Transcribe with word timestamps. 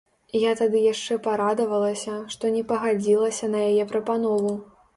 Я 0.43 0.53
тады 0.61 0.79
яшчэ 0.93 1.17
парадавалася, 1.27 2.15
што 2.37 2.53
не 2.57 2.63
пагадзілася 2.73 3.53
на 3.53 3.63
яе 3.69 3.87
прапанову. 3.95 4.59